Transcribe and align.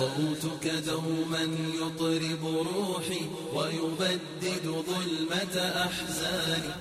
صوتك 0.00 0.64
دوما 0.88 1.42
يطرب 1.80 2.42
روحي 2.70 3.22
ويبدد 3.56 4.64
ظلمة 4.88 5.54
أحزاني 5.86 6.72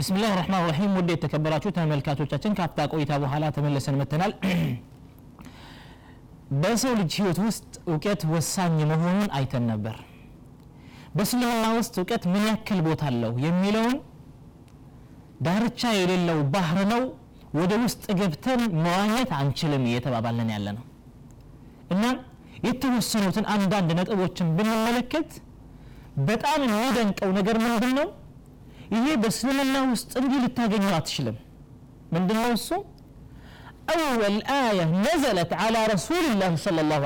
بسم 0.00 0.12
الله 0.16 0.30
الرحمن 0.34 0.60
الرحيم 0.64 0.90
ውድ 0.98 1.08
የተከበራችሁ 1.14 1.70
ተመልካቾቻችን 1.78 2.52
ካፍታ 2.58 2.78
ቆይታ 2.92 3.12
በኋላ 3.22 3.44
ተመልሰን 3.56 3.96
መተናል 4.00 4.32
በሰው 6.62 6.92
ልጅ 7.00 7.12
ህይወት 7.20 7.38
ውስጥ 7.46 7.72
እውቀት 7.92 8.22
ወሳኝ 8.34 8.76
መሆኑን 8.92 9.28
አይተን 9.38 9.64
ነበር 9.72 9.96
በእስልምና 11.16 11.64
ውስጥ 11.78 11.94
እውቀት 12.02 12.24
ምን 12.32 12.44
ያክል 12.50 12.80
ቦታ 12.88 13.02
አለው 13.10 13.32
የሚለውን 13.46 13.96
ዳርቻ 15.46 15.90
የሌለው 15.98 16.38
ባህር 16.54 16.80
ነው 16.92 17.02
ወደ 17.58 17.72
ውስጥ 17.84 18.04
ገብተን 18.20 18.62
መዋኘት 18.84 19.30
አንችልም 19.40 19.84
እየተባባለን 19.90 20.48
ያለ 20.54 20.68
ነው 20.78 20.84
እና 21.94 22.04
የተወሰኑትን 22.63 23.45
አንዳንድ 23.53 23.89
ነጥቦችን 23.99 24.47
ብንመለከት 24.57 25.31
በጣም 26.27 26.59
የሚደንቀው 26.67 27.29
ነገር 27.37 27.57
ምንድን 27.65 27.93
ነው 27.99 28.07
ይሄ 28.95 29.05
በእስልምና 29.21 29.75
ውስጥ 29.91 30.11
እንዲ 30.21 30.33
ልታገኙ 30.43 30.87
አትችልም። 30.97 31.37
ምንድን 32.15 32.39
ነው 32.43 32.51
እሱ? 32.59 32.69
أول 33.93 34.35
آية 34.59 34.83
ነዘለት 35.05 35.51
አላ 35.63 35.75
رسول 35.93 36.23
الله 36.31 36.51
صلى 36.65 36.79
الله 36.83 36.99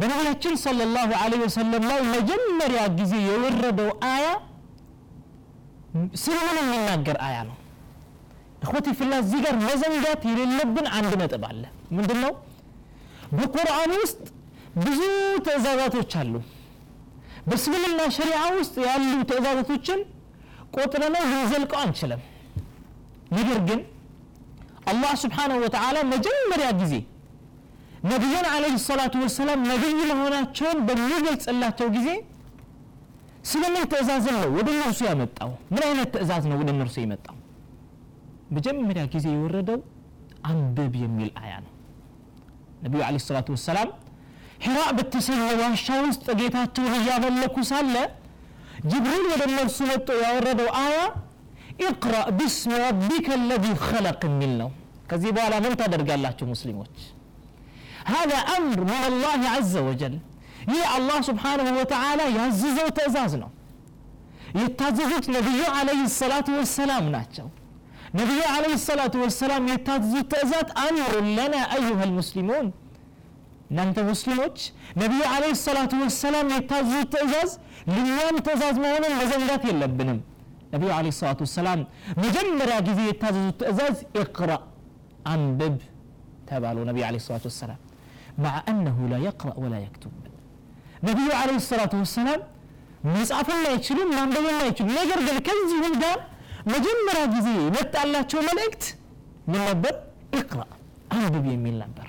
በነቢያችን 0.00 0.54
ሰለላሁ 0.64 1.10
ዐለይሂ 1.20 1.42
ወሰለም 1.46 1.84
ላይ 1.90 2.00
መጀመሪያ 2.14 2.80
ጊዜ 2.98 3.12
የወረደው 3.28 3.90
አያ 4.10 4.26
ስልምን 6.24 6.56
የሚናገር 6.62 7.16
አያ 7.26 7.36
ነው? 7.48 7.56
እኹቲ 8.64 8.86
ፍላ 8.98 9.12
እዚህ 9.22 9.38
ጋር 9.44 9.54
መዘንጋት 9.68 10.22
የሌለብን 10.30 10.86
አንድ 10.98 11.12
ነጥብ 11.22 11.44
አለ። 11.50 11.62
ምንድን 11.96 12.18
ነው 12.24 12.32
በቁርአን 13.32 13.92
ውስጥ 14.00 14.20
ብዙ 14.78 15.00
ትእዛዛቶች 15.46 16.12
አሉ። 16.20 16.34
በእስልምና 17.48 18.00
ሸሪዓ 18.16 18.40
ውስጥ 18.56 18.76
ያሉ 18.86 19.02
ትእዛዛቶችን 19.30 20.00
ቆጥረነው 20.76 21.24
ልንዘልቀው 21.32 21.78
አንችልም። 21.82 22.22
ነገር 23.36 23.60
ግን 23.68 23.80
አላህ 24.90 25.12
ስብሓንሁ 25.22 25.56
ወተዓላ 25.64 25.98
መጀመሪያ 26.12 26.68
ጊዜ 26.80 26.94
ነቢዩን 28.10 28.46
አለህ 28.50 28.74
ሰላቱ 28.88 29.14
ወሰላም 29.24 29.60
ነቢይ 29.70 29.94
መሆናቸውን 30.10 30.78
በሚገልጽላቸው 30.88 31.88
ጊዜ 31.96 32.08
ስለምን 33.50 33.84
ትእዛዝን 33.92 34.36
ነው 34.36 34.50
ወደ 34.56 34.68
እነርሱ 34.74 35.00
ያመጣው? 35.08 35.50
ምን 35.72 35.82
አይነት 35.88 36.08
ትእዛዝ 36.14 36.44
ነው 36.50 36.56
ወደ 36.60 36.68
እነርሱ 36.74 36.96
የመጣው? 37.02 37.36
መጀመሪያ 38.56 39.02
ጊዜ 39.14 39.26
የወረደው 39.34 39.78
አንብብ 40.50 40.94
የሚል 41.02 41.30
አያ 41.42 41.52
ነው 41.64 41.72
ነቢዩ 42.83 43.01
አለ 43.07 43.15
ሰላቱ 43.27 43.47
ወሰላም 43.55 43.89
ሒራ 44.65 44.79
በተሰኘ 44.97 45.41
ዋሻ 45.61 45.87
ውስጥ 46.07 46.25
ጌታቸውን 46.39 46.93
እያመለኩ 46.99 47.55
ሳለ 47.71 47.95
ጅብሪል 48.91 49.25
ወደ 49.31 49.41
እነርሱ 49.49 49.77
መጥቶ 49.91 50.09
ያወረደው 50.25 50.69
አያ 50.81 50.97
ኢቅራ 51.85 52.15
ቢስሚ 52.37 52.71
ረቢከ 52.83 53.27
አለዚ 53.37 53.65
ኸለቅ 53.87 54.21
የሚል 54.29 54.53
ነው 54.61 54.69
ከዚህ 55.11 55.31
በኋላ 55.37 55.55
ምን 55.65 55.73
ታደርጋላችሁ 55.81 56.47
ሙስሊሞች 56.53 56.95
هذا 58.13 58.37
أمر 58.57 58.79
من 58.91 59.03
الله 59.11 59.41
عز 59.55 59.75
وجل 59.87 60.15
ይህ 60.71 60.83
አላህ 60.95 61.17
ስብሓንሁ 61.29 61.67
ወተዓላ 61.79 62.21
ያዘዘው 62.37 62.87
ትእዛዝ 62.97 63.33
ነው 63.41 63.49
የታዘዙት 64.59 65.25
ነቢዩ 65.35 65.61
አለህ 65.77 65.99
ሰላቱ 66.19 66.47
ወሰላም 66.59 67.05
ናቸው 67.15 67.47
ነቢዩ 68.19 68.39
አለህ 68.53 68.73
ሰላቱ 68.87 69.15
ወሰላም 69.25 69.65
የታዘዙት 69.71 70.27
ትእዛዝ 70.33 70.69
አምሩን 70.85 71.27
ለና 71.37 71.55
አዩሃ 71.75 71.99
ልሙስሊሙን 72.09 72.67
እናንተ 73.71 73.99
ሙስሊሞች 74.09 74.57
ነቢዩ 75.01 75.21
አለህ 75.33 75.53
ሰላቱ 75.67 75.91
ወሰላም 76.05 76.47
የታዘዙት 76.55 77.09
ትእዛዝ 77.15 77.51
ልኛም 77.95 78.35
ትእዛዝ 78.47 78.75
መሆኑን 78.85 79.13
መዘንጋት 79.21 79.63
የለብንም 79.69 80.19
ነቢዩ 80.73 80.89
አለ 80.97 81.07
ሰላቱ 81.19 81.39
ወሰላም 81.47 81.79
መጀመሪያ 82.23 82.75
ጊዜ 82.89 82.99
የታዘዙት 83.09 83.55
ትእዛዝ 83.61 83.95
እቅራ 84.23 84.51
አንብብ 85.33 85.77
ተባሉ 86.49 86.77
ነቢዩ 86.91 87.05
አለ 87.09 87.17
ሰላቱ 87.27 87.45
ወሰላም 87.51 87.79
مع 88.45 88.53
أنه 88.71 88.97
لا 89.11 89.19
يقرأ 89.27 89.55
ولا 89.63 89.79
يكتب 89.85 90.13
ነቢዩ 91.07 91.27
አለ 91.39 91.49
ሰላቱ 91.69 91.93
ወሰላም 92.03 92.41
መጻፍም 93.15 93.61
አይችሉም 93.71 94.09
ማንበብም 94.17 94.57
አይችሉም 94.65 94.91
ነገር 94.99 95.19
ግን 95.27 95.37
ከዚሁም 95.47 95.93
ጋር 96.03 96.17
መጀመሪያ 96.66 97.24
ጊዜ 97.34 97.48
የመጣላቸው 97.58 98.40
መልእክት 98.48 98.84
ምን 99.50 99.60
ነበር? 99.68 99.94
እቅራ 100.38 100.60
አንብብ 101.14 101.44
የሚል 101.52 101.76
ነበር። 101.82 102.08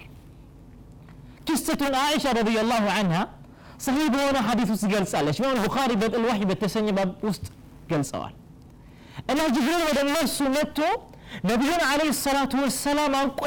ክስተቱን 1.48 1.96
አይሻ 2.02 2.26
ረዲየላሁ 2.38 2.86
አንሃ 2.96 3.20
ሰሂህ 3.86 4.08
በሆነ 4.14 4.38
ሐዲስ 4.48 4.70
ውስጥ 4.74 4.86
ገልጻለች። 4.94 5.38
ኢማም 5.42 5.60
ቡኻሪ 5.64 5.92
በጥል 6.02 6.24
ወሕይ 6.28 6.46
በተሰኘ 6.50 6.88
ባብ 6.98 7.10
ውስጥ 7.28 7.46
ገልጸዋል። 7.92 8.34
እና 9.32 9.40
ጅብሪል 9.56 9.82
ወደ 9.90 10.00
እነርሱ 10.06 10.38
መጥቶ 10.56 10.80
ነቢዩን 11.50 11.82
አለህ 11.90 12.10
ሰላቱ 12.26 12.54
ወሰላም 12.64 13.14
አንቆ 13.22 13.40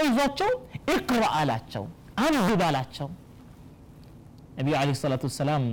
እቅራ 0.94 1.22
አላቸው 1.38 1.84
አንብብ 2.24 2.62
አላቸው። 2.68 3.08
ነቢዩ 4.58 4.74
አለህ 4.80 4.96
ሰላቱ 5.02 5.22
ወሰላም 5.30 5.64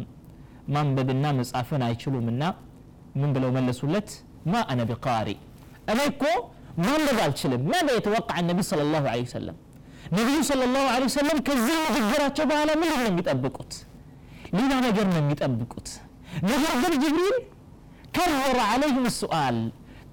ማንበብና 0.75 1.25
መጻፍን 1.39 1.81
አይችሉምና 1.87 2.43
ምን 3.19 3.29
ብለው 3.35 3.51
መለሱለት 3.57 4.09
ما 4.51 4.61
أنا 4.71 4.83
بقارئ. 4.91 5.37
أنا 5.91 6.03
أليكو 6.05 6.33
ما 6.83 6.93
نزال 7.05 7.31
شلم 7.39 7.61
ماذا 7.71 7.91
يتوقع 7.97 8.35
النبي 8.43 8.63
صلى 8.71 8.83
الله 8.87 9.03
عليه 9.11 9.25
وسلم؟ 9.29 9.55
النبي 10.11 10.37
صلى 10.49 10.63
الله 10.67 10.85
عليه 10.93 11.07
وسلم 11.11 11.37
كزين 11.47 11.85
في 11.93 11.99
الجرة 12.03 12.39
على 12.59 12.73
من 12.81 12.89
هم 13.01 13.15
يتأبقوت 13.19 13.73
لما 14.55 14.75
نجرنا 14.85 15.19
يتأبقوت 15.33 15.87
نجر 16.49 16.71
ذر 16.81 16.93
جبريل 17.03 17.37
كرر 18.15 18.57
عليهم 18.71 19.03
السؤال. 19.13 19.57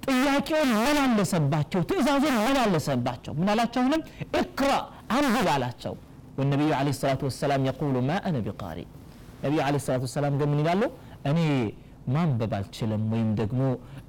ጥያቄውን 0.07 0.71
ምን 0.87 0.97
አለሰባቸው 1.03 1.81
ትእዛዙን 1.91 2.35
ምን 2.47 2.57
አለሰባቸው 2.63 3.33
ምን 3.39 3.49
አላቸው 3.53 3.81
ምንም 3.87 4.01
እቅራ 4.41 4.71
አንብብ 5.17 5.47
አላቸው 5.55 5.95
ወነቢዩ 6.39 6.71
ለ 6.87 6.93
ሰላት 7.01 7.21
ወሰላም 7.27 7.63
የቁሉ 7.69 7.95
ማ 8.09 8.19
አነ 8.29 8.37
ቢቃሪ 8.47 8.79
ነቢዩ 9.45 9.61
ለ 9.75 9.81
ሰላት 9.87 10.03
ወሰላም 10.07 10.35
ገምን 10.41 10.61
له؟ 10.81 10.91
أني 11.29 11.75
ማንበብ 12.16 12.52
አልችልም 12.58 13.04
ወይም 13.14 13.30
ደግሞ 13.42 13.62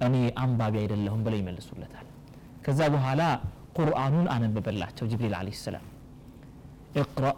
እኔ 0.06 0.14
አንባቢ 0.44 0.74
አይደለሁም 0.82 1.22
ብለው 1.26 1.38
ይመልሱለታል 1.42 2.06
ከዛ 2.66 2.80
በኋላ 2.94 3.22
ቁርአኑን 3.78 4.26
አነበበላቸው 4.34 5.04
ጅብሪል 5.12 5.34
አለ 5.40 5.50
ሰላም 5.66 5.86
اقرأ 7.02 7.34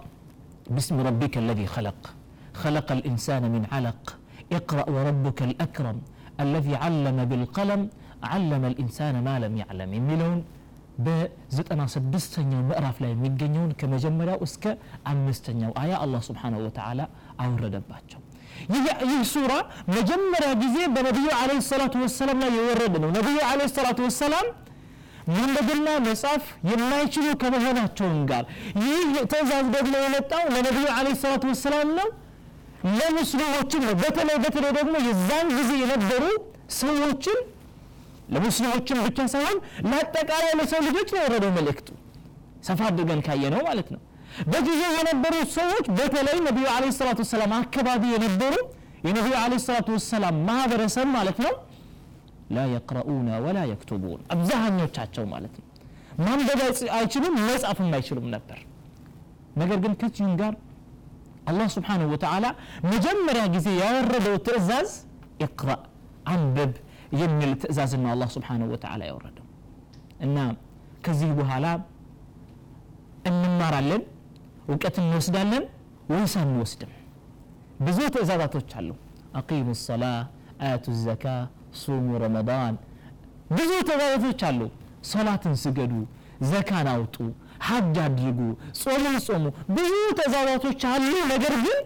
باسم 0.74 0.96
ربك 1.08 1.34
الذي 1.44 1.66
خلق 1.76 2.00
خلق 2.62 2.88
الإنسان 2.98 3.42
من 3.54 3.62
علق 3.74 4.02
اقرأ 4.58 4.86
وربك 4.94 5.38
الأكرم 5.48 5.98
الذي 6.44 6.74
علم 6.84 7.18
بالقلم 7.30 7.80
علم 8.32 8.62
الإنسان 8.70 9.14
ما 9.26 9.34
لم 9.44 9.54
يعلم 9.62 9.90
የሚለውን 9.98 10.40
በዘጠና 11.04 11.82
ስድስተኛው 11.94 12.60
ምዕራፍ 12.70 12.96
ላይ 13.02 13.10
የሚገኘውን 13.14 13.70
ከመጀመሪያው 13.80 14.38
እስከ 14.46 14.64
አምስተኛው 15.12 15.72
አያ 15.82 15.92
አላህ 16.04 16.20
ስብሓንሁ 16.28 16.58
ወተዓላ 16.66 17.00
አወረደባቸው 17.44 18.20
ይህ 19.05 19.19
ሱራ 19.31 19.53
መጀመሪያ 19.93 20.49
ጊዜ 20.63 20.77
በነቢዩ 20.95 21.27
አለ 21.39 21.51
ሰላቱ 21.69 21.95
ወሰላም 22.03 22.39
ላይ 22.43 22.51
የወረደ 22.57 22.93
ነው። 23.03 23.11
ነቢዩ 23.17 23.37
አለ 23.49 23.61
ሰላቱ 23.75 23.99
ወሰላም 24.07 24.47
ማንበብና 25.31 25.87
መጻፍ 26.05 26.43
የማይችሉ 26.69 27.25
ከመሆናቸውም 27.41 28.19
ጋር 28.29 28.43
ይህ 28.83 28.99
ትእዛዝ 29.31 29.65
ደግሞ 29.75 29.93
የመጣው 30.03 30.45
ለነቢዩ 30.55 30.87
አለ 30.97 31.07
ሰላቱ 31.23 31.43
ወሰላም 31.51 31.89
ነው። 31.99 32.07
ለሙስሊሞችም 32.97 33.83
ነው። 33.85 33.95
በተለይ 34.01 34.37
በተለይ 34.43 34.71
ደግሞ 34.77 34.95
የዛን 35.07 35.47
ጊዜ 35.57 35.71
የነበሩ 35.81 36.23
ሰዎችን 36.77 37.37
ለሙስሊሞችም 38.33 38.97
ብቻ 39.05 39.27
ሳይሆን 39.33 39.57
ለአጠቃላይ 39.89 40.51
ለሰው 40.59 40.81
ልጆች 40.87 41.09
ነው 41.13 41.21
የወረደው 41.21 41.51
መልእክቱ። 41.57 41.89
ሰፋ 42.67 42.79
አድርገን 42.89 43.21
ካየ 43.27 43.43
ነው 43.53 43.61
ማለት 43.67 43.89
ነው 43.93 44.01
በጊዜው 44.47 44.91
የነበሩ 44.97 45.35
ሰዎች 45.55 45.85
በተለይ 45.97 46.37
ነቢዩ 46.47 46.65
አለ 46.73 46.85
ሰላቱ 46.97 47.19
ወሰላም 47.25 47.53
አካባቢ 47.59 48.03
የነበሩ 48.13 48.55
የነቢዩ 49.07 49.35
አለ 49.41 49.53
ሰላቱ 49.65 49.89
ወሰላም 49.97 50.35
ማህበረሰብ 50.47 51.07
ማለት 51.15 51.37
ነው 51.45 51.53
ላ 52.55 52.65
የቅረኡነ 52.73 53.29
ወላ 53.45 53.59
የክቱቡን 53.71 54.19
አብዛኞቻቸው 54.33 55.25
ማለት 55.33 55.55
ነው። 55.59 55.65
ማንበብ 56.19 56.59
አይችሉም 56.97 57.35
መጻፍም 57.41 57.89
አይችሉም 57.97 58.27
ነበር። 58.35 58.59
ነገር 59.61 59.77
ግን 59.83 59.93
ከዚሁም 60.01 60.33
ጋር 60.41 60.53
አላህ 61.49 61.67
ስብሓንሁ 61.75 62.07
ወተዓላ 62.13 62.45
መጀመሪያ 62.91 63.43
ጊዜ 63.55 63.67
ያወረደው 63.81 64.35
ትእዛዝ 64.47 64.89
እቅራ 65.45 65.69
አንብብ 66.31 66.73
የሚል 67.21 67.51
ትእዛዝን 67.61 68.01
ነው 68.05 68.11
አላህ 68.13 68.29
ስብሓንሁ 68.35 68.67
ወተዓላ 68.73 69.01
ያወረደው። 69.09 69.45
እና 70.25 70.37
ከዚህ 71.05 71.31
በኋላ 71.39 71.65
እንማራለን 73.29 74.01
እውቀት 74.72 74.96
እንወስዳለን 75.02 75.64
ወይስ 76.12 76.34
አንወስድም 76.42 76.92
ብዙ 77.86 77.98
ትእዛዛቶች 78.14 78.70
አሉ 78.80 78.90
አቂሙ 79.40 79.68
ሰላ 79.86 80.04
አያቱ 80.64 80.94
ዘካ 81.04 81.24
ሱሙ 81.82 82.18
ረመዳን 82.22 82.74
ብዙ 83.56 83.70
ትእዛዛቶች 83.88 84.42
አሉ 84.50 84.60
ሶላትን 85.12 85.54
ስገዱ 85.62 85.94
ዘካን 86.50 86.88
አውጡ 86.92 87.16
ሀጅ 87.68 87.96
አድርጉ 88.04 88.38
ጾምን 88.82 89.16
ጾሙ 89.26 89.44
ብዙ 89.76 89.90
ትእዛዛቶች 90.20 90.82
አሉ 90.92 91.10
ነገር 91.32 91.54
ግን 91.66 91.80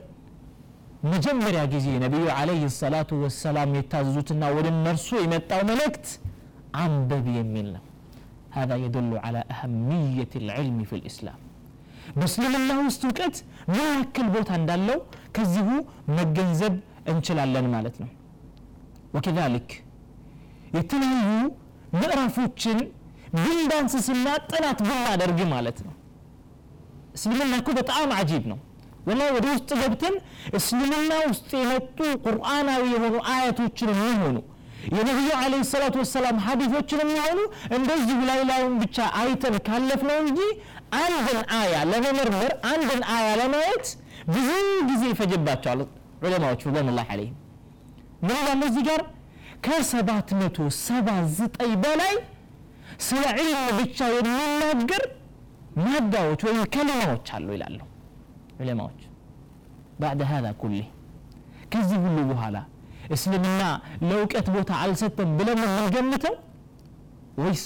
መጀመሪያ 1.12 1.62
ጊዜ 1.72 1.88
ነቢዩ 2.04 2.25
አለይህ 2.37 2.62
ሰላቱ 2.82 3.19
ወሰላም 3.25 3.75
የታዘዙትና 3.78 4.44
ወደ 4.56 4.66
እነርሱ 4.75 5.08
የመጣው 5.25 5.60
መልእክት 5.72 6.06
አንበብ 6.84 7.26
የሚል 7.40 7.69
ነው 7.76 7.82
هذا 8.58 8.76
يدل 8.84 9.12
على 9.26 9.40
أهمية 9.54 10.32
العلم 10.43 10.78
في 10.88 10.94
الإسلام 11.00 11.38
በእስልምና 12.18 12.71
ውስጥ 12.81 13.01
እውቀት 13.07 13.36
ምን 13.71 13.86
ያክል 13.95 14.27
ቦታ 14.36 14.51
እንዳለው 14.59 15.00
ከዚሁ 15.36 15.68
መገንዘብ 16.18 16.74
እንችላለን 17.12 17.68
ማለት 17.75 17.95
ነው። 18.03 18.09
ወከዛሊክ 19.15 19.69
የተለያዩ 20.77 21.30
ምዕራፎችን 21.95 22.77
ብንዳንስስና 23.36 24.27
ጥናት 24.51 24.80
ብናደርግ 24.88 25.39
ማለት 25.53 25.77
ነው። 25.86 25.94
እስልምና 27.18 27.53
እኮ 27.62 27.69
በጣም 27.80 28.09
አጂብ 28.19 28.44
ነው። 28.51 28.59
ወላ 29.07 29.21
ወደ 29.36 29.45
ውስጥ 29.54 29.69
ገብተን 29.81 30.15
እስልምና 30.57 31.13
ውስጥ 31.30 31.50
የመጡ 31.59 31.97
ቁርአናዊ 32.25 32.83
የሆኑ 32.94 33.15
አያቶችን 33.33 33.89
የሚሆኑ 33.94 34.38
የነቢዩ 34.92 35.30
አለ 35.39 35.54
ሰላቱ 35.72 35.95
ወሰላም 36.04 36.38
ሀዲቶችን 36.45 37.01
የሚሆኑ 37.04 37.39
እንደዚሁ 37.78 38.19
ላይ 38.30 38.39
ላዩን 38.50 38.75
ብቻ 38.83 39.07
አይተን 39.19 39.56
ካለፍ 39.68 40.04
ነው 40.10 40.18
እንጂ 40.24 40.39
አንድን 41.01 41.39
አያ 41.60 41.75
ለመመርመር 41.92 42.54
አንድን 42.72 43.01
አያ 43.16 43.28
ለማየት 43.42 43.86
ብዙ 44.33 44.50
ጊዜ 44.89 45.04
ይፈጅባቸዋል። 45.12 45.81
ዑለማዎች 46.25 46.62
ሪድዋኑላህ 46.68 47.07
አለይህም 47.13 47.38
ምን 48.24 48.62
እዚህ 48.68 48.83
ጋር? 48.88 49.01
ከሰባት 49.66 50.30
መቶ 50.39 50.57
ሰባ 50.80 51.07
ዘጠኝ 51.38 51.72
በላይ 51.83 52.13
ስለ 53.07 53.24
ዒልም 53.38 53.66
ብቻ 53.80 54.00
የሚናገር 54.16 55.04
ማዳዎች 55.83 56.42
ወይም 56.48 56.63
ከሊማዎች 56.74 57.28
አሉ 57.36 57.48
ይላሉ 57.56 57.80
ዑለማዎች። 58.62 59.01
ባዕደ 60.01 60.22
ሀዛ 60.31 60.48
ኩሌ 60.62 60.75
ከዚህ 61.74 61.98
ሁሉ 62.06 62.18
በኋላ 62.31 62.56
እስልምና 63.11 63.61
ለእውቀት 64.07 64.47
ቦታ 64.55 64.71
አልሰጠም 64.83 65.29
ብለን 65.39 65.59
የምንገምተው? 65.63 66.35
ወይስ 67.41 67.63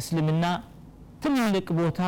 እስልምና 0.00 0.44
ትልቅ 1.22 1.66
ቦታ 1.80 2.00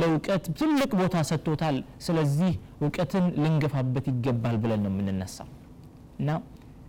ለእውቀት 0.00 0.44
ትልቅ 0.58 0.90
ቦታ 1.00 1.16
ሰጥቶታል 1.30 1.76
ስለዚህ 2.06 2.52
እውቀትን 2.82 3.24
ልንገፋበት 3.42 4.06
ይገባል 4.12 4.56
ብለን 4.62 4.82
ነው 4.84 4.92
የምንነሳው? 4.92 5.48
እና 6.20 6.28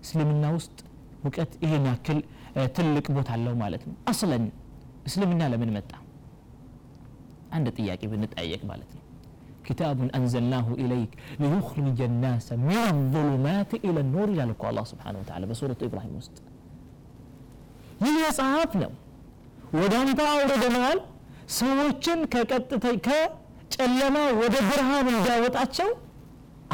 እስልምና 0.03 0.45
ውስጥ 0.57 0.77
እውቀት 1.23 1.51
ይሄን 1.63 1.85
ያክል 1.91 2.19
ትልቅ 2.77 3.05
ቦታ 3.17 3.29
አለው 3.37 3.55
ማለት 3.63 3.83
ነው። 3.89 3.95
አስለን 4.11 4.43
እስልምና 5.09 5.43
ለምን 5.53 5.71
መጣ? 5.77 5.91
አንድ 7.55 7.67
ጥያቄ 7.77 8.01
ብንጠያየቅ 8.11 8.61
ማለት 8.71 8.89
ነው 8.95 9.01
كتاب 9.68 9.98
أنزلناه 10.18 10.66
إليك 10.82 11.10
ليخرج 11.42 11.98
الناس 12.10 12.46
من 12.68 12.80
الظلمات 12.94 13.70
إلى 13.86 14.00
النور 14.04 14.28
إلى 14.34 14.44
لك 14.50 14.62
الله 14.70 14.84
سبحانه 14.92 15.18
وتعالى 15.22 15.44
بسورة 15.50 15.80
إبراهيم 15.88 16.12
وسط 16.20 16.36
ይህ 18.04 18.14
መጽሐፍ 18.26 18.70
ነው 18.82 18.92
ወደ 19.80 19.92
አንተ 20.02 20.20
አውርደነዋል 20.34 20.98
ሰዎችን 21.58 22.18
ከጨለማ 23.06 24.16
ወደ 24.40 24.54
ብርሃን 24.68 25.06
እንዲያወጣቸው 25.14 25.90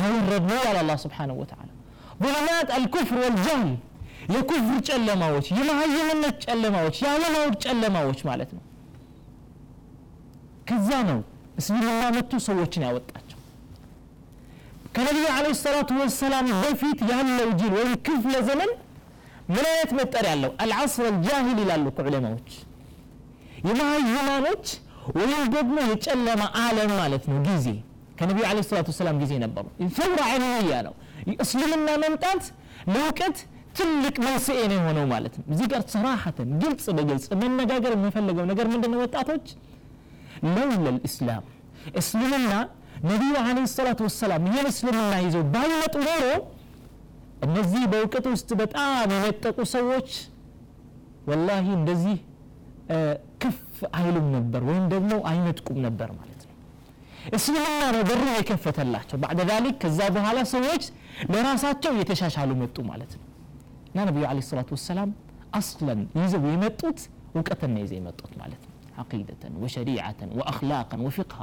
አወረድነው 0.02 0.60
ያለ 0.66 0.76
አላ 0.84 0.92
ስብሓንሁ 1.04 1.36
ወተዓላ 1.42 1.70
ظلمات 2.24 2.68
الكفر 2.78 3.16
والجهل 3.22 3.70
የኩፍር 4.34 4.78
ጨለማዎች 4.88 5.46
የመሀይምነት 5.58 6.36
ጨለማዎች 6.46 6.96
የአለማወቅ 7.04 7.54
ጨለማዎች 7.66 8.20
ማለት 8.30 8.50
ነው 8.56 8.62
ከዛ 10.68 10.88
ነው 11.10 11.18
እስልምና 11.57 12.03
መጥቶ 12.15 12.39
ሰዎችን 12.45 12.85
ያወጣቸው። 12.87 13.37
ከነቢዩ 14.95 15.25
አለ 15.35 15.45
ሰላቱ 15.61 15.89
ወሰላም 16.01 16.47
በፊት 16.63 16.99
ያለው 17.11 17.49
ጂል 17.59 17.73
ወይም 17.77 17.93
ክፍለ 18.07 18.33
ዘመን 18.49 18.71
ምን 19.51 19.65
አይነት 19.69 19.91
መጠሪያ 19.99 20.31
ያለው 20.33 20.51
አልዓስር 20.63 21.05
አልጃሂል 21.09 21.57
ይላሉ 21.63 21.85
ዑለማዎች። 22.03 22.49
የመሀይማኖች 23.67 24.65
ወይም 25.17 25.43
ደግሞ 25.55 25.77
የጨለማ 25.91 26.43
አለም 26.63 26.91
ማለት 26.99 27.23
ነው 27.31 27.39
ጊዜ። 27.47 27.67
ከነቢዩ 28.19 28.43
አለ 28.49 28.59
ሰላቱ 28.67 28.87
ወሰላም 28.93 29.17
ጊዜ 29.21 29.33
ነበሩ። 29.43 29.65
ፈውራ 29.97 30.21
ዐይንያ 30.31 30.75
ነው። 30.87 30.93
እስልምና 31.43 31.89
መምጣት 32.03 32.43
ለእውቀት 32.93 33.37
ትልቅ 33.77 34.15
መንስኤ 34.25 34.59
ነው 34.69 34.77
የሆነው 34.79 35.05
ማለት 35.11 35.33
ነው። 35.39 35.45
እዚህ 35.53 35.67
ጋር 35.71 35.81
ሰራሐተን 35.93 36.49
ግልጽ 36.63 36.85
በግልጽ 36.97 37.25
መነጋገር 37.41 37.93
የሚፈልገው 37.95 38.45
ነገር 38.51 38.65
ምንድነው 38.73 38.99
ወጣቶች 39.03 39.45
ለውለ 40.49 40.85
ልእስላም 40.95 41.43
እስልምና 41.99 42.51
ነቢዩ 43.09 43.33
አለ 43.41 43.57
ሰላቱ 43.75 43.99
ወሰላም 44.07 44.43
ይህን 44.49 44.67
እስልምና 44.71 45.13
ይዘው 45.25 45.43
ባይመጡ 45.53 45.95
ኖሮ 46.07 46.25
እነዚህ 47.45 47.83
በእውቀት 47.91 48.25
ውስጥ 48.33 48.49
በጣም 48.59 48.89
የመጠቁ 49.13 49.57
ሰዎች 49.73 50.09
ወላሂ 51.29 51.65
እንደዚህ 51.79 52.17
ከፍ 53.41 53.57
አይሉም 53.97 54.27
ነበር 54.35 54.61
ወይም 54.69 54.85
ደግሞ 54.93 55.11
አይነጥቁም 55.29 55.77
ነበር 55.85 56.09
ማለት 56.17 56.41
ነው። 56.41 56.55
እስልምና 57.37 57.81
ነው 57.95 58.01
በሩ 58.09 58.23
የከፈተላቸው። 58.37 59.17
ባዕደ 59.23 59.41
ዛሊክ 59.49 59.75
ከዛ 59.83 59.99
በኋላ 60.15 60.39
ሰዎች 60.53 60.83
ለራሳቸው 61.33 61.91
እየተሻሻሉ 61.95 62.51
መጡ 62.61 62.77
ማለት 62.91 63.11
ነው። 63.17 63.25
እና 63.89 64.05
ነቢዩ 64.09 64.25
አለ 64.29 64.39
ሰላቱ 64.49 64.69
ወሰላም 64.77 65.09
አስለን 65.59 66.01
ይዘው 66.19 66.45
የመጡት 66.51 66.99
እውቀትን 67.35 67.71
ነው 67.75 67.81
ይዘው 67.83 67.97
የመጡት 67.99 68.33
ማለት 68.41 68.61
ነው 68.63 68.70
ዓቂደተን 69.01 69.53
ወሸሪዓተን 69.63 70.31
ወአኽላቀን 70.39 71.01
ወፊቅሃ 71.07 71.39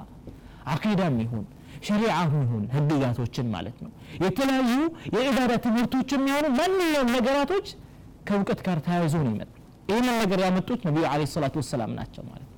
ዓቂዳም 0.72 1.16
ይሁን 1.22 1.44
ሸሪዓም 1.86 2.32
ይሁን 2.38 2.64
ህግጋቶችን 2.74 3.46
ማለት 3.54 3.76
ነው። 3.84 3.90
የተለያዩ 4.24 4.72
የኢባዳ 5.14 5.52
ትምህርቶች 5.66 6.08
የሚሆኑ 6.16 6.46
ማንኛውም 6.58 7.10
ነገራቶች 7.16 7.66
ከእውቀት 8.28 8.60
ጋር 8.66 8.78
ተያይዞ 8.86 9.16
ነው 9.22 9.32
ይመጡ 9.34 9.52
ይህንን 9.90 10.16
ነገር 10.22 10.38
ያመጡት 10.44 10.80
ነቢዩ 10.88 11.04
አለ 11.10 11.22
ሰላቱ 11.34 11.54
ወሰላም 11.62 11.92
ናቸው 11.98 12.22
ማለት 12.26 12.44
ነው። 12.44 12.54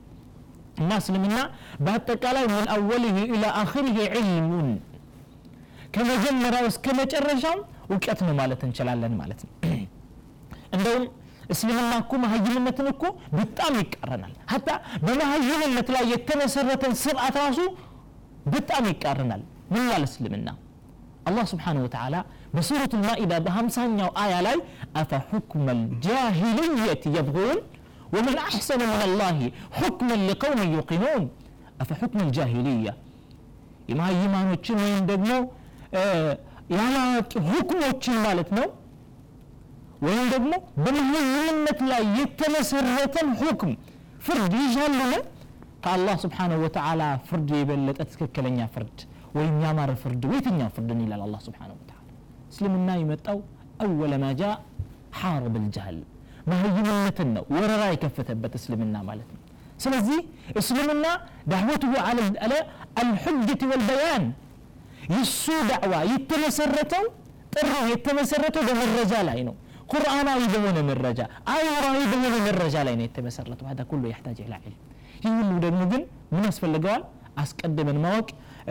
እና 0.80 0.92
እስልምና 1.00 1.36
በአጠቃላይ 1.84 2.44
ምን 2.52 2.66
አወልህ 2.74 3.18
ኢላ 3.28 3.44
አኽሪህ 3.60 3.98
ዒልሙን 4.14 4.70
ከመጀመሪያው 5.94 6.66
እስከ 6.70 6.86
መጨረሻው 7.00 7.56
እውቀት 7.90 8.20
ነው 8.26 8.34
ማለት 8.40 8.60
እንችላለን 8.66 9.14
ማለት 9.20 9.40
ነው። 9.46 9.52
እንደውም 10.74 11.04
እስልምና 11.54 11.92
እኮ 12.02 12.12
መሀይምነትን 12.24 12.88
እኮ 12.94 13.02
በጣም 13.38 13.72
ይቃረናል። 13.82 14.32
ታ 14.66 14.68
በመሀይምነት 15.06 15.88
ላይ 15.94 16.04
የተመሰረተን 16.14 16.94
ስርአት 17.04 17.36
ራሱ 17.44 17.60
በጣም 18.54 18.84
ይቃረናል። 18.92 19.42
ምን 19.74 19.84
ያለ 19.92 20.04
እስልምና? 20.10 20.48
الله 21.28 21.44
سبحانه 21.54 21.80
وتعالى 21.86 22.20
بسورة 22.56 22.92
المائدة 22.98 23.36
بهم 23.46 23.66
سانيا 23.76 24.04
وآية 24.10 24.38
لاي 24.46 24.58
أفحكم 25.02 25.64
الجاهلية 25.76 27.02
يبغون 27.18 27.58
ومن 28.14 28.34
أحسن 28.48 28.80
من 28.92 29.00
الله 29.08 29.38
حكما 29.78 30.14
لقوم 30.28 30.58
يوقنون 30.74 31.22
أفحكم 31.82 32.18
الجاهلية 32.26 32.92
إما 33.90 34.04
إيمان 34.14 34.44
وچن 34.52 34.76
وين 34.82 35.06
دقمو 35.10 35.38
يعني 36.76 37.00
حكم 37.52 37.78
وچن 37.88 38.14
مالتنو 38.24 38.64
ወይም 40.00 40.24
ደግሞ 40.32 40.52
በመሀይምነት 40.84 41.80
ላይ 41.90 42.02
የተመሰረተን 42.18 43.28
ሁክም 43.40 43.72
ፍርድ 44.26 44.54
ይዣሉን 44.62 45.12
ከአላህ 45.84 46.16
ስብሓንሁ 46.24 46.58
ወተዓላ 46.64 47.02
ፍርድ 47.28 47.50
የበለጠ 47.58 47.98
ትክክለኛ 48.12 48.60
ፍርድ 48.74 48.98
ወይም 49.36 49.54
ያማረ 49.64 49.90
ፍርድ 50.02 50.22
የትኛው 50.32 50.70
ፍርድን 50.76 51.00
ይላል 51.04 51.20
አላህ 51.26 51.40
ስብሓንሁ 51.46 51.74
ወተዓላ? 51.78 51.96
እስልምና 52.50 52.88
የመጣው 53.00 53.38
አወለ 53.84 54.14
ማ 54.22 54.32
ጃ 54.40 54.50
ሓርብ 55.20 55.54
ልጃህል 55.62 55.98
መሀይምነትን 56.50 57.28
ነው 57.36 57.44
ወረራ 57.54 57.82
የከፈተበት 57.92 58.52
እስልምና 58.58 58.96
ማለት 59.08 59.28
ነው። 59.34 59.40
ስለዚህ 59.84 60.18
እስልምና 60.60 61.06
ዳዕወትሁ 61.52 61.92
አለ 62.08 62.52
አልሑጀት 63.00 63.62
ወልበያን 63.70 64.24
የሱ 65.14 65.44
ዳዕዋ 65.70 65.94
የተመሰረተው 66.12 67.04
ጥሪ 67.54 67.70
የተመሰረተው 67.92 68.64
በመረጃ 68.68 69.14
ላይ 69.28 69.40
ነው 69.48 69.54
ቁርአናዊ 69.91 70.41
በሆነ 70.53 70.77
መረጃ 70.89 71.19
አእምራዊ 71.53 71.99
በሆነ 72.11 72.35
መረጃ 72.47 72.75
ላይ 72.87 72.93
ነው 72.99 73.05
የተመሰረተው 73.07 73.65
هذا 73.71 73.83
كله 73.91 74.07
يحتاج 74.13 74.37
الى 74.45 74.55
علم 74.63 74.77
ይህ 75.23 75.33
ሁሉ 75.39 75.51
ደግሞ 75.65 75.81
ግን 75.91 76.01
ምን 76.33 76.43
ያስፈልገዋል 76.49 77.01
አስቀድመን 77.41 77.97
ማወቅ 78.05 78.27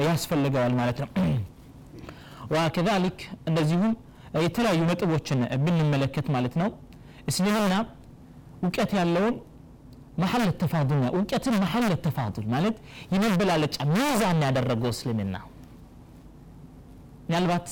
ያስፈልገዋል 0.09 0.73
ማለት 0.81 0.99
ነው 1.03 1.09
ወከዛሊክ 2.55 3.19
እንደዚሁም 3.49 3.93
የተለያዩ 4.45 4.81
ነጥቦችን 4.91 5.41
ብንመለከት 5.65 6.27
ማለት 6.37 6.55
ነው 6.61 6.69
እስልምና 7.31 7.75
እውቀት 8.65 8.91
ያለውን 8.99 9.35
መሐል 10.23 10.43
ተፋዱል 10.63 11.03
እውቀትን 11.19 11.55
መሐል 11.63 11.93
ተፋዱል 12.07 12.47
ማለት 12.55 12.77
የመበላለጫ 13.15 13.77
ሚዛን 13.95 14.43
ያደረገው 14.47 14.91
እስልምና 14.97 15.37
ምናልባት 17.29 17.69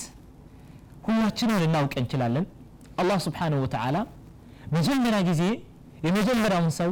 ሁላችንም 1.07 1.61
ልናውቅ 1.63 1.95
እንችላለን 2.03 2.47
አላህ 3.02 3.18
ስብሓንሁ 3.26 3.58
ወተዓላ 3.66 3.98
መጀመሪያ 4.76 5.20
ጊዜ 5.30 5.44
የመጀመሪያውን 6.08 6.72
ሰው 6.80 6.92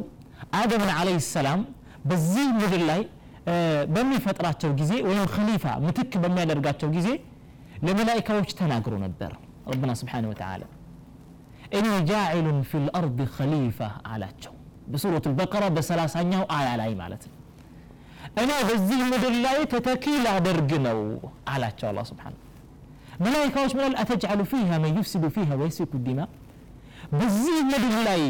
አደምን 0.59 0.91
አለህ 0.97 1.17
ሰላም 1.33 1.61
በዚህ 2.09 2.47
ምድር 2.59 2.81
ላይ 2.89 3.01
በሚፈጥራቸው 3.95 4.71
ጊዜ 4.79 4.91
ወይም 5.07 5.25
ከሊፋ 5.33 5.65
ምትክ 5.85 6.13
በሚያደርጋቸው 6.23 6.89
ጊዜ 6.97 7.09
ለመላይካዎች 7.87 8.49
ተናግሮ 8.59 8.93
ነበር 9.05 9.31
ረብና 9.71 9.91
ስብሓን 10.01 10.25
ወተዓላ 10.31 10.63
እኒ 11.77 11.87
ጃዒሉን 12.09 12.59
ፊ 12.69 12.81
ልአርድ 12.85 13.19
ከሊፋ 13.35 13.79
አላቸው 14.11 14.53
በሱረቱ 14.91 15.25
ልበቀራ 15.31 15.65
በሰላሳኛው 15.75 16.43
አያ 16.57 16.69
ላይ 16.81 16.91
ማለት 17.01 17.23
ነው 17.29 17.33
እኔ 18.43 18.51
በዚህ 18.69 18.99
ምድር 19.11 19.33
ላይ 19.45 19.59
ተተኪ 19.73 20.05
ላደርግ 20.25 20.71
ነው 20.87 20.99
አላቸው 21.53 21.87
አላ 21.91 21.99
ስብሓን 22.11 22.35
መላይካዎች 23.23 23.73
ምናል 23.77 23.93
አተጅዓሉ 24.01 24.41
ፊሃ 24.51 24.69
መን 24.83 24.93
ዩፍሲዱ 24.99 25.25
ፊሃ 25.35 25.49
ወየስፊኩ 25.61 25.93
ዲማ። 26.05 26.21
በዚህ 27.13 27.57
ምድር 27.69 27.95
ላይ 28.07 28.23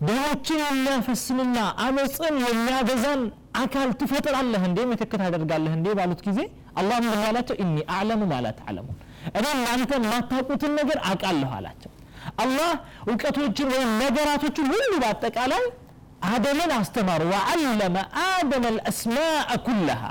ደሞችን 0.00 0.60
የሚያፈስንና 0.64 1.56
አመፅን 1.84 2.36
የሚያበዛን 2.44 3.22
አካል 3.60 3.88
ትፈጥራለህ 4.00 4.62
እንዴ? 4.68 4.78
ምትክት 4.90 5.14
ታደርጋለህ 5.22 5.72
እንዴ 5.78 5.88
ባሉት 5.98 6.20
ጊዜ? 6.26 6.38
አላህ 6.80 6.96
ምን 7.04 7.20
ያላቸው 7.24 7.56
እኒ 7.64 7.76
አዕለሙ 7.94 8.20
ማላ 8.32 8.46
ተዕለሙን። 8.58 8.96
እኔ 9.30 9.44
እናንተ 9.56 9.90
የማታውቁትን 9.98 10.72
ነገር 10.80 10.98
አውቃለሁ 11.08 11.50
አላቸው። 11.58 11.90
አላህ 12.42 12.70
እውቀቶችን 13.08 13.68
ወይም 13.74 13.90
ነገራቶችን 14.02 14.66
ሁሉ 14.72 14.92
በአጠቃላይ 15.02 15.64
አደምን 16.30 16.72
አስተማሩ። 16.78 17.22
ወዓለመ 17.32 17.96
አደም 18.24 18.64
አልአስማء 18.70 19.36
ኩለሃ። 19.66 20.02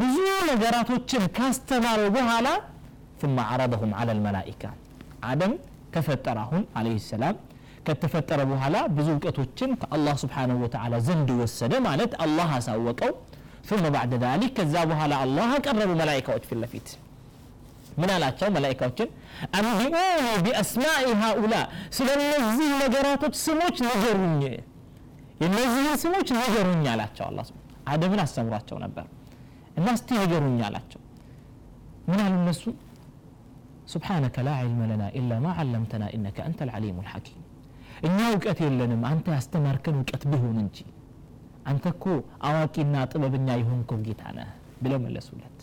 ብዙ 0.00 0.16
ነገራቶችን 0.50 1.22
ካስተማሩ 1.36 2.00
በኋላ 2.16 2.48
ثم 3.21 3.37
عرضهم 3.49 3.91
على 3.99 4.11
الملائكة 4.17 4.69
አደም 5.29 5.53
ከፈጠረ 5.93 6.37
አሁን 6.45 6.63
አለይሂ 6.79 6.97
ሰላም 7.11 7.35
ከተፈጠረ 7.87 8.39
በኋላ 8.51 8.75
ብዙ 8.97 9.07
እውቀቶችን 9.15 9.69
ከአላህ 9.81 10.15
ስብሓንሁ 10.23 10.57
ወተዓላ 10.65 10.93
ዘንድ 11.07 11.29
ወሰደ 11.41 11.73
ማለት 11.87 12.11
አላህ 12.25 12.49
አሳወቀው 12.57 13.11
ثم 13.69 13.83
بعد 13.97 14.11
ذلك 14.25 14.51
ከዛ 14.57 14.75
በኋላ 14.91 15.13
አላህ 15.25 15.49
አቀረቡ 15.57 15.89
መላይካዎች 16.01 16.43
ፊት 16.49 16.59
ለፊት 16.63 16.87
ምን 17.99 18.09
አላቸው 18.15 18.47
መላይካዎችን 18.55 19.09
አንቢኡኒ 19.57 19.95
ቢአስማኢ 20.45 21.05
ሃኡላ 21.21 21.55
ስለ 21.97 22.07
እነዚህ 22.19 22.69
ነገራቶች 22.83 23.33
ስሞች 23.45 23.77
ንገሩኝ 23.87 24.41
የእነዚህን 25.41 25.97
ስሞች 26.03 26.29
ንገሩኝ 26.39 26.83
አላቸው 26.93 27.25
አላ 27.29 27.39
አደምን 27.93 28.21
አስተምሯቸው 28.25 28.77
ነበር 28.85 29.05
እና 29.79 29.87
እስቲ 29.97 30.09
ንገሩኝ 30.21 30.59
አላቸው 30.69 31.01
ምን 32.09 32.19
አሉ 32.25 32.33
እነሱ 32.43 32.63
سبحانك 33.93 34.35
لا 34.47 34.53
علم 34.61 34.81
لنا 34.91 35.07
إلا 35.19 35.35
ما 35.43 35.51
علمتنا 35.59 36.07
إنك 36.15 36.37
أنت 36.49 36.59
العليم 36.67 36.97
الحكيم 37.03 37.41
እኛ 38.07 38.17
እውቀት 38.33 38.59
የለንም 38.65 39.01
አንተ 39.09 39.25
ያስተማርከን 39.37 39.95
እውቀት 39.99 40.23
ቢሆን 40.31 40.57
እንጂ 40.63 40.77
አንተ 41.69 41.83
እኮ 41.93 42.05
አዋቂና 42.47 42.95
ጥበብኛ 43.11 43.47
የሆንከው 43.61 43.97
ጌታ 44.07 44.23
ነህ 44.37 44.47
ብለው 44.83 44.99
መለሱለት 45.05 45.57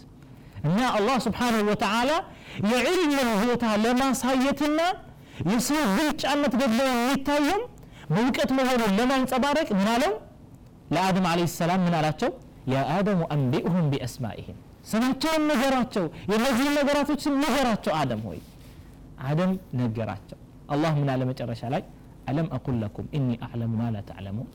እና 0.68 0.78
አላህ 0.98 1.16
ስብሓንሁ 1.26 1.62
ወተዓላ 1.70 2.10
የዕልምን 2.72 3.28
ቦታ 3.42 3.64
ለማሳየትና 3.84 4.80
የሰው 5.52 5.82
ብልጫነት 5.96 6.54
ደግሞ 6.62 6.78
የሚታየው 6.90 7.60
በእውቀት 8.12 8.50
መሆኑን 8.58 8.94
ለማንጸባረቅ 9.00 9.68
ምን 9.80 9.88
አለው 9.94 10.14
ለአደም 10.94 11.26
አለ 11.32 11.40
ሰላም 11.58 11.82
ምን 11.86 11.96
አላቸው 12.00 12.30
ያ 12.74 12.78
አደሙ 12.96 13.20
አንቢእሁም 13.34 13.86
ቢአስማኢህም 13.92 14.58
ስማቸውን 14.83 15.43
ነገራቸው 15.51 16.05
የነዚህን 16.31 16.73
ነገራቶች 16.79 17.19
ስም 17.25 17.35
ነገራቸው 17.45 17.93
አደም 17.99 18.21
ሆይ 18.27 18.39
አደም 19.27 19.51
ነገራቸው። 19.81 20.37
አላህ 20.73 20.91
ምን 20.97 21.09
አለ 21.13 21.21
መጨረሻ 21.29 21.61
ላይ? 21.73 21.81
አለም 22.29 22.47
አቁል 22.55 22.75
ለኩም 22.81 23.07
ኢኒ 23.17 23.29
አዕለሙ 23.45 23.71
ማ 23.79 23.89
ላ 23.93 24.01
ተዕለሙን። 24.09 24.47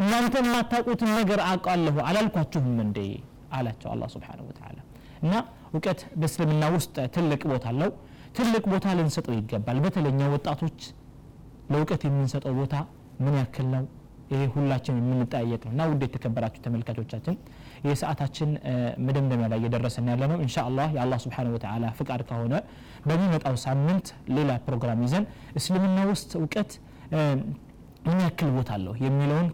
እናንተ 0.00 0.34
የማታውቁትን 0.40 1.10
ነገር 1.18 1.40
አውቃለሁ 1.48 1.96
አላልኳችሁም 2.08 2.76
እንዴ? 2.84 2.98
አላቸው 3.52 3.88
አላህ 3.94 4.08
ስብሓንሁ 4.14 4.44
ወተዓላ። 4.50 4.78
እና 5.22 5.32
እውቀት 5.70 6.00
በእስልምና 6.20 6.64
ውስጥ 6.76 6.96
ትልቅ 7.16 7.42
ቦታ 7.50 7.66
አለው። 7.72 7.90
ትልቅ 8.36 8.64
ቦታ 8.72 8.86
ልንሰጠው 8.98 9.34
ይገባል። 9.38 9.78
በተለኛ 9.84 10.20
ወጣቶች 10.34 10.78
ለእውቀት 11.72 12.02
የምንሰጠው 12.08 12.54
ቦታ 12.60 12.74
ምን 13.20 13.34
ያክል 13.40 13.66
ነው? 13.74 13.84
ይሄ 14.32 14.42
ሁላችን 14.54 14.96
የምንጠያየቅ 15.00 15.62
ነው። 15.66 15.72
እና 15.74 15.82
ውድ 15.90 16.02
የተከበራችሁ 16.06 16.60
ተመልካቾቻችን 16.66 17.36
የሰዓታችን 17.89 18.49
መደምደሚያ 19.07 19.47
ላይ 19.51 19.59
እየደረሰን 19.61 20.07
ያለ 20.11 20.23
ነው 20.31 20.37
እንሻ 20.45 20.55
አላህ 20.69 20.87
የአላህ 20.95 21.19
ስብሓን 21.25 21.49
ወተዓላ 21.55 21.85
ፍቃድ 21.99 22.21
ከሆነ 22.29 22.53
በሚመጣው 23.09 23.55
ሳምንት 23.65 24.07
ሌላ 24.37 24.51
ፕሮግራም 24.67 25.01
ይዘን 25.07 25.25
እስልምና 25.61 25.97
ውስጥ 26.11 26.31
እውቀት 26.41 26.71
ምን 28.07 28.19
ያክል 28.25 28.49
ቦታ 28.55 28.71
አለው 28.77 28.93
የሚለውን 29.03 29.47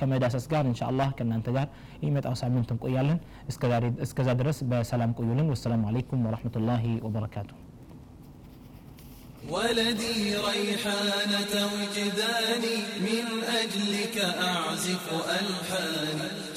ከመዳሰስ 0.00 0.44
ጋር 0.52 0.62
እንሻ 0.68 0.80
አላህ 0.90 1.08
ከእናንተ 1.18 1.48
ጋር 1.56 1.66
የሚመጣው 2.02 2.34
ሳምንት 2.42 2.70
እንቆያለን 2.74 3.18
እስከዛ 4.06 4.30
ድረስ 4.40 4.60
በሰላም 4.70 5.12
ቆዩልን 5.18 5.50
ወሰላሙ 5.54 5.84
አለይኩም 5.90 6.24
ወረሕመቱላሂ 6.28 6.86
ወበረካቱሁ 7.06 7.58
ولدي 9.50 10.16
ريحانة 10.50 11.52
وجداني 11.74 12.76
من 13.06 13.24
أجلك 13.62 14.16
أعزف 14.42 15.04
ألحاني 15.30 16.28